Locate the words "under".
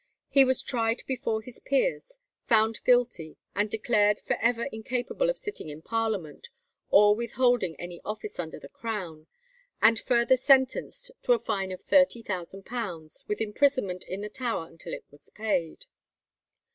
8.39-8.57